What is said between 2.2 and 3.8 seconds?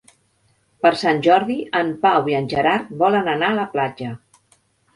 i en Gerard volen anar a la